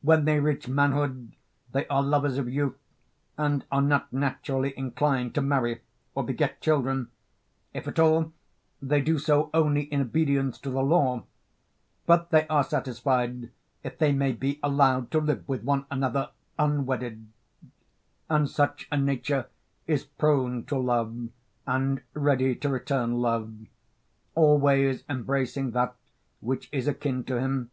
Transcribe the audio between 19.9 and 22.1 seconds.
prone to love and